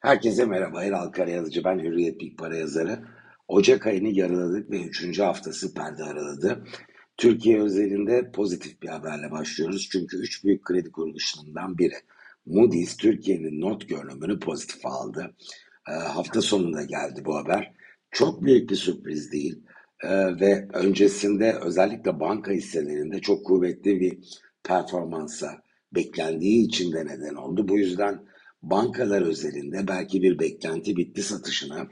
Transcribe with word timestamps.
Herkese 0.00 0.44
merhaba. 0.44 0.84
Eral 0.84 1.10
Karayazıcı. 1.10 1.64
Ben 1.64 1.78
Hürriyet 1.78 2.20
Big 2.20 2.38
Para 2.38 2.56
yazarı. 2.56 2.98
Ocak 3.48 3.86
ayını 3.86 4.08
yarıladık 4.08 4.70
ve 4.70 4.82
üçüncü 4.82 5.22
haftası 5.22 5.74
perde 5.74 6.04
araladı. 6.04 6.64
Türkiye 7.16 7.62
özelinde 7.62 8.30
pozitif 8.32 8.82
bir 8.82 8.88
haberle 8.88 9.30
başlıyoruz. 9.30 9.88
Çünkü 9.92 10.16
üç 10.16 10.44
büyük 10.44 10.64
kredi 10.64 10.92
kuruluşlarından 10.92 11.78
biri. 11.78 11.94
Moody's 12.46 12.96
Türkiye'nin 12.96 13.60
not 13.60 13.88
görünümünü 13.88 14.40
pozitif 14.40 14.86
aldı. 14.86 15.34
E, 15.88 15.92
hafta 15.92 16.42
sonunda 16.42 16.82
geldi 16.82 17.22
bu 17.24 17.36
haber. 17.36 17.72
Çok 18.10 18.42
büyük 18.42 18.70
bir 18.70 18.76
sürpriz 18.76 19.32
değil. 19.32 19.62
E, 20.02 20.08
ve 20.40 20.68
öncesinde 20.72 21.58
özellikle 21.62 22.20
banka 22.20 22.52
hisselerinde 22.52 23.20
çok 23.20 23.46
kuvvetli 23.46 24.00
bir 24.00 24.18
performansa 24.64 25.62
beklendiği 25.92 26.66
için 26.66 26.92
de 26.92 27.06
neden 27.06 27.34
oldu. 27.34 27.68
Bu 27.68 27.78
yüzden 27.78 28.28
bankalar 28.62 29.22
özelinde 29.22 29.88
belki 29.88 30.22
bir 30.22 30.38
beklenti 30.38 30.96
bitti 30.96 31.22
satışına 31.22 31.88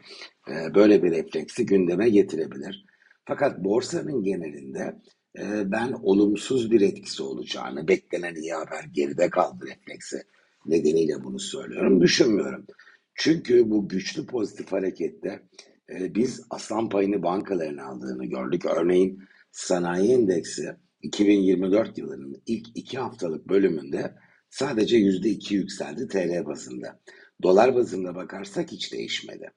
e, 0.49 0.75
böyle 0.75 1.03
bir 1.03 1.11
refleksi 1.11 1.67
gündeme 1.67 2.09
getirebilir. 2.09 2.87
Fakat 3.25 3.65
borsanın 3.65 4.23
genelinde 4.23 4.97
e, 5.39 5.71
ben 5.71 5.93
olumsuz 5.93 6.71
bir 6.71 6.81
etkisi 6.81 7.23
olacağını, 7.23 7.89
beklenen 7.89 8.35
iyi 8.35 8.53
haber 8.53 8.85
geride 8.93 9.31
kaldı 9.31 9.65
refleksi 9.67 10.23
nedeniyle 10.67 11.25
bunu 11.25 11.39
söylüyorum. 11.39 12.01
Düşünmüyorum. 12.01 12.67
Çünkü 13.15 13.71
bu 13.71 13.89
güçlü 13.89 14.27
pozitif 14.27 14.73
harekette 14.73 15.43
e, 15.91 16.15
biz 16.15 16.47
aslan 16.51 16.89
payını 16.89 17.23
bankaların 17.23 17.77
aldığını 17.77 18.27
gördük. 18.27 18.65
Örneğin 18.65 19.23
sanayi 19.53 20.13
endeksi 20.13 20.77
2024 21.03 21.99
yılının 21.99 22.43
ilk 22.47 22.67
iki 22.75 22.99
haftalık 22.99 23.49
bölümünde 23.49 24.15
sadece 24.51 24.97
yüzde 24.97 25.29
iki 25.29 25.55
yükseldi 25.55 26.09
TL 26.09 26.47
bazında. 26.47 27.01
Dolar 27.43 27.75
bazında 27.75 28.15
bakarsak 28.15 28.73
hiç 28.73 28.93
değişmedi. 28.93 29.51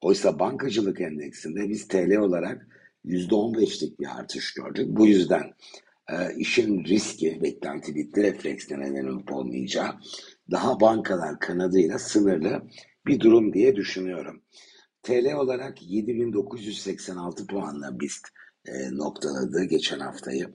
Oysa 0.00 0.38
bankacılık 0.38 1.00
endeksinde 1.00 1.68
biz 1.68 1.88
TL 1.88 2.16
olarak 2.16 2.66
yüzde 3.04 3.34
on 3.34 3.54
beşlik 3.54 4.00
bir 4.00 4.18
artış 4.18 4.54
gördük. 4.54 4.86
Bu 4.88 5.06
yüzden 5.06 5.54
e, 6.10 6.14
işin 6.36 6.84
riski, 6.84 7.42
beklenti 7.42 7.94
bitti 7.94 8.22
refleksle 8.22 8.80
neden 8.80 9.06
olup 9.06 9.32
olmayacağı 9.32 9.94
daha 10.50 10.80
bankalar 10.80 11.38
kanadıyla 11.38 11.98
sınırlı 11.98 12.62
bir 13.06 13.20
durum 13.20 13.52
diye 13.52 13.76
düşünüyorum. 13.76 14.42
TL 15.02 15.34
olarak 15.34 15.82
7986 15.82 17.46
puanla 17.46 18.00
BIST 18.00 18.28
e, 18.66 18.96
noktaladı 18.96 19.64
geçen 19.64 19.98
haftayı. 19.98 20.48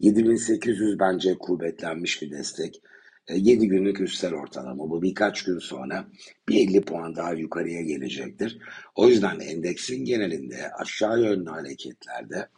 7800 0.00 0.98
bence 0.98 1.38
kuvvetlenmiş 1.38 2.22
bir 2.22 2.30
destek. 2.30 2.82
7 3.30 3.50
e, 3.50 3.66
günlük 3.66 4.00
üstel 4.00 4.34
ortalama 4.34 4.90
bu 4.90 5.02
birkaç 5.02 5.44
gün 5.44 5.58
sonra 5.58 6.08
bir 6.48 6.68
50 6.68 6.80
puan 6.80 7.16
daha 7.16 7.32
yukarıya 7.32 7.82
gelecektir. 7.82 8.58
O 8.94 9.08
yüzden 9.08 9.40
endeksin 9.40 10.04
genelinde 10.04 10.72
aşağı 10.72 11.20
yönlü 11.20 11.50
hareketlerde 11.50 12.48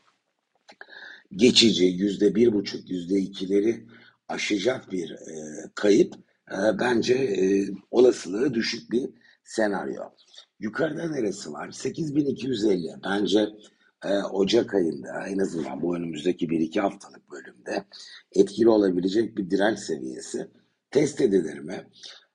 geçici 1.36 1.84
yüzde 1.84 2.34
bir 2.34 2.52
buçuk 2.52 2.90
yüzde 2.90 3.18
ikileri 3.18 3.86
aşacak 4.28 4.92
bir 4.92 5.10
e, 5.10 5.34
kayıp 5.74 6.14
e, 6.50 6.78
bence 6.80 7.14
e, 7.14 7.68
olasılığı 7.90 8.54
düşük 8.54 8.90
bir 8.90 9.10
senaryo. 9.44 10.02
Yukarıda 10.60 11.08
neresi 11.10 11.52
var? 11.52 11.70
8250 11.70 12.88
bence 13.04 13.48
e, 14.04 14.22
Ocak 14.22 14.74
ayında 14.74 15.26
en 15.26 15.38
azından 15.38 15.82
bu 15.82 15.96
önümüzdeki 15.96 16.46
1-2 16.46 16.80
haftalık 16.80 17.30
bölümde 17.30 17.84
etkili 18.32 18.68
olabilecek 18.68 19.36
bir 19.36 19.50
direnç 19.50 19.78
seviyesi 19.78 20.48
test 20.90 21.20
edilir 21.20 21.58
mi? 21.58 21.86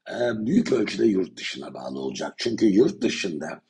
E, 0.09 0.45
büyük 0.45 0.71
ölçüde 0.71 1.05
yurt 1.05 1.37
dışına 1.37 1.73
bağlı 1.73 1.99
olacak. 1.99 2.33
Çünkü 2.37 2.65
yurt 2.65 3.01
dışında 3.01 3.61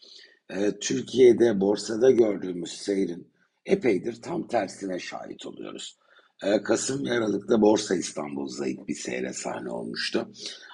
e, 0.50 0.80
Türkiye'de 0.80 1.62
borsada 1.62 2.12
gördüğümüz 2.12 2.72
seyrin 2.72 3.28
epeydir 3.66 4.22
tam 4.22 4.48
tersine 4.48 5.00
şahit 5.00 5.45
oluyoruz. 5.45 5.98
E, 6.44 6.63
Kasım 6.63 7.06
ve 7.06 7.12
Aralık'ta 7.12 7.62
Borsa 7.62 7.96
İstanbul 7.96 8.47
zayıf 8.47 8.88
bir 8.88 8.96
seyre 8.96 9.34
sahne 9.34 9.69
olmuştu. 9.69 10.31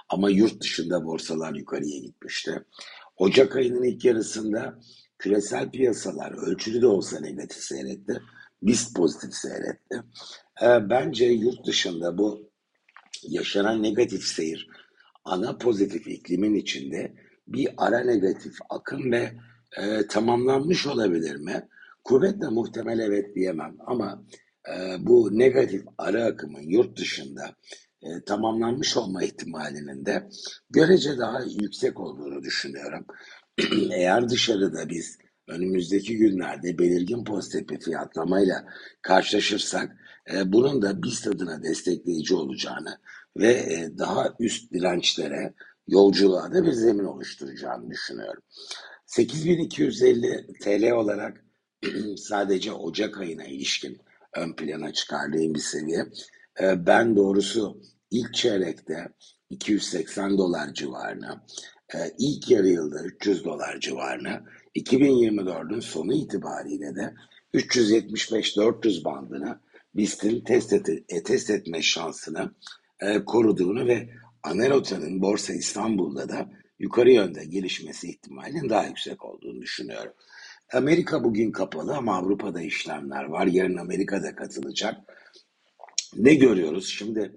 Ama 0.09 0.29
yurt 0.29 0.61
dışında 0.61 1.05
borsalar 1.05 1.53
yukarıya 1.53 2.00
gitmişti. 2.00 2.63
Ocak 3.17 3.55
ayının 3.55 3.84
ilk 3.84 4.05
yarısında 4.05 4.79
küresel 5.17 5.72
piyasalar 5.72 6.31
ölçülü 6.31 6.81
de 6.81 6.88
olsa 6.88 7.19
negatif 7.19 7.57
seyretti. 7.57 8.22
Biz 8.61 8.94
pozitif 8.94 9.34
seyretti. 9.34 10.03
Bence 10.61 11.25
yurt 11.25 11.66
dışında 11.66 12.17
bu 12.17 12.48
yaşanan 13.24 13.84
negatif 13.84 14.24
seyir 14.24 14.68
ana 15.25 15.58
pozitif 15.58 16.08
iklimin 16.08 16.53
içinde 16.53 17.14
bir 17.47 17.70
ara 17.78 18.00
negatif 18.00 18.58
akım 18.70 19.12
ve 19.12 19.31
e, 19.78 20.08
tamamlanmış 20.08 20.88
olabilir 20.88 21.36
mi? 21.36 21.68
Kuvvetle 22.03 22.47
muhtemel 22.47 23.00
evet 23.00 23.36
diyemem 23.36 23.75
ama 23.86 24.24
e, 24.70 24.96
bu 25.00 25.40
negatif 25.40 25.84
ara 25.97 26.25
akımın 26.25 26.62
yurt 26.62 26.97
dışında 26.97 27.56
e, 28.02 28.08
tamamlanmış 28.25 28.97
olma 28.97 29.24
ihtimalinin 29.24 30.06
de 30.06 30.30
görece 30.70 31.18
daha 31.18 31.44
yüksek 31.62 32.00
olduğunu 32.00 32.44
düşünüyorum. 32.44 33.06
Eğer 33.91 34.30
dışarıda 34.30 34.90
biz 34.90 35.18
önümüzdeki 35.49 36.17
günlerde 36.17 36.79
belirgin 36.79 37.23
pozitif 37.23 37.69
bir 37.69 37.79
fiyatlamayla 37.79 38.65
karşılaşırsak 39.01 39.97
e, 40.33 40.53
bunun 40.53 40.81
da 40.81 41.03
BIST 41.03 41.27
adına 41.27 41.63
destekleyici 41.63 42.35
olacağını 42.35 42.97
ve 43.37 43.51
e, 43.51 43.97
daha 43.97 44.33
üst 44.39 44.73
dirençlere 44.73 45.53
yolculuğa 45.87 46.53
da 46.53 46.65
bir 46.65 46.71
zemin 46.71 47.03
oluşturacağını 47.03 47.89
düşünüyorum. 47.89 48.43
8250 49.05 50.47
TL 50.61 50.91
olarak 50.91 51.45
sadece 52.17 52.71
Ocak 52.71 53.17
ayına 53.17 53.43
ilişkin 53.43 54.01
ön 54.35 54.55
plana 54.55 54.93
çıkardığım 54.93 55.53
bir 55.53 55.59
seviye. 55.59 56.05
E, 56.61 56.85
ben 56.85 57.16
doğrusu 57.16 57.81
ilk 58.11 58.33
çeyrekte 58.33 59.07
280 59.49 60.37
dolar 60.37 60.73
civarına, 60.73 61.45
e, 61.95 61.97
ilk 62.17 62.51
yarı 62.51 62.67
yılda 62.67 63.03
300 63.03 63.45
dolar 63.45 63.79
civarına, 63.79 64.43
2024'ün 64.75 65.80
sonu 65.80 66.13
itibariyle 66.13 66.96
de 66.96 67.13
375-400 67.53 69.03
bandına 69.03 69.62
BIST'in 69.96 70.41
test, 70.41 70.74
et, 70.74 70.90
e, 71.09 71.24
test 71.24 71.50
etme 71.50 71.81
şansını 71.81 72.52
e, 73.00 73.25
koruduğunu 73.25 73.88
ve 73.88 74.09
Anerota'nın 74.44 75.22
Borsa 75.22 75.53
İstanbul'da 75.53 76.29
da 76.29 76.50
yukarı 76.79 77.12
yönde 77.12 77.46
gelişmesi 77.46 78.09
ihtimalinin 78.09 78.69
daha 78.69 78.85
yüksek 78.88 79.25
olduğunu 79.25 79.62
düşünüyorum. 79.62 80.13
Amerika 80.74 81.24
bugün 81.24 81.52
kapalı 81.52 81.96
ama 81.96 82.18
Avrupa'da 82.18 82.62
işlemler 82.62 83.24
var. 83.24 83.47
Yarın 83.47 83.78
Amerika'da 83.78 84.35
katılacak. 84.35 84.96
Ne 86.16 86.34
görüyoruz? 86.34 86.88
Şimdi 86.88 87.31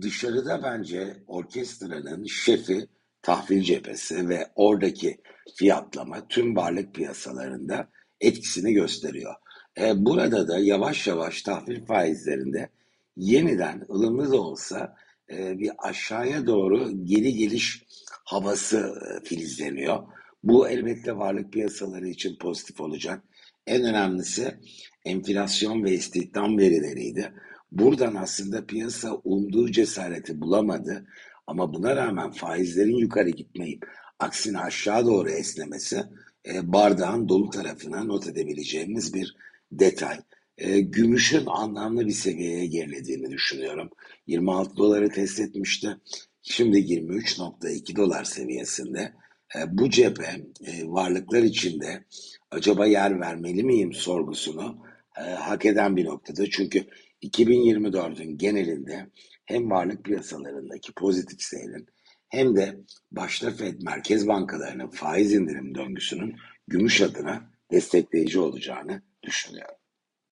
dışarıda 0.00 0.62
bence 0.62 1.16
orkestranın 1.26 2.24
şefi 2.24 2.88
tahvil 3.22 3.62
cephesi 3.62 4.28
ve 4.28 4.46
oradaki 4.54 5.20
fiyatlama 5.56 6.28
tüm 6.28 6.56
varlık 6.56 6.94
piyasalarında 6.94 7.88
etkisini 8.20 8.72
gösteriyor. 8.72 9.34
E, 9.80 10.04
burada 10.04 10.48
da 10.48 10.58
yavaş 10.58 11.06
yavaş 11.06 11.42
tahvil 11.42 11.84
faizlerinde 11.86 12.68
yeniden 13.16 13.86
ılımlı 13.90 14.32
da 14.32 14.40
olsa 14.40 14.96
e, 15.30 15.58
bir 15.58 15.70
aşağıya 15.78 16.46
doğru 16.46 17.04
geri 17.04 17.34
geliş 17.34 17.84
havası 18.24 18.78
e, 18.78 19.24
filizleniyor. 19.24 20.02
Bu 20.44 20.68
elbette 20.68 21.16
varlık 21.16 21.52
piyasaları 21.52 22.08
için 22.08 22.36
pozitif 22.38 22.80
olacak. 22.80 23.24
En 23.66 23.84
önemlisi 23.84 24.54
enflasyon 25.04 25.84
ve 25.84 25.92
istihdam 25.92 26.58
verileriydi. 26.58 27.32
Buradan 27.72 28.14
aslında 28.14 28.66
piyasa 28.66 29.14
umduğu 29.14 29.70
cesareti 29.70 30.40
bulamadı 30.40 31.06
ama 31.50 31.74
buna 31.74 31.96
rağmen 31.96 32.30
faizlerin 32.30 32.96
yukarı 32.96 33.30
gitmeyip 33.30 33.86
aksine 34.18 34.58
aşağı 34.58 35.06
doğru 35.06 35.30
esnemesi 35.30 36.04
e, 36.46 36.72
bardağın 36.72 37.28
dolu 37.28 37.50
tarafına 37.50 38.04
not 38.04 38.28
edebileceğimiz 38.28 39.14
bir 39.14 39.36
detay. 39.72 40.18
E, 40.58 40.80
gümüşün 40.80 41.46
anlamlı 41.46 42.06
bir 42.06 42.12
seviyeye 42.12 42.66
gerilediğini 42.66 43.30
düşünüyorum. 43.30 43.90
26 44.26 44.76
doları 44.76 45.08
test 45.08 45.40
etmişti. 45.40 45.96
Şimdi 46.42 46.78
23.2 46.78 47.96
dolar 47.96 48.24
seviyesinde. 48.24 49.12
E, 49.56 49.78
bu 49.78 49.90
cephe 49.90 50.46
e, 50.66 50.86
varlıklar 50.86 51.42
içinde 51.42 52.04
acaba 52.50 52.86
yer 52.86 53.20
vermeli 53.20 53.64
miyim 53.64 53.92
sorgusunu 53.92 54.78
e, 55.18 55.22
hak 55.22 55.66
eden 55.66 55.96
bir 55.96 56.04
noktada. 56.04 56.50
Çünkü 56.50 56.86
2024'ün 57.22 58.38
genelinde 58.38 59.10
hem 59.46 59.70
varlık 59.70 60.04
piyasalarındaki 60.04 60.92
pozitif 60.92 61.42
seyrin 61.42 61.86
hem 62.28 62.56
de 62.56 62.76
başta 63.12 63.50
Fed 63.50 63.82
merkez 63.82 64.28
bankalarının 64.28 64.90
faiz 64.90 65.32
indirim 65.32 65.74
döngüsünün 65.74 66.36
gümüş 66.68 67.00
adına 67.00 67.50
destekleyici 67.70 68.40
olacağını 68.40 69.02
düşünüyorum. 69.22 69.79